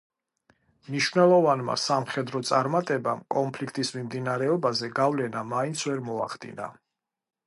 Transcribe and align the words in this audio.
მნიშვნელოვანმა 0.85 1.73
სამხედრო 1.81 2.41
წარმატებამ 2.49 3.21
კონფლიქტის 3.35 3.91
მიმდინარეობაზე 3.97 4.89
გავლენა 5.01 5.45
მაინც 5.51 5.85
ვერ 5.91 6.03
მოახდინა. 6.09 6.71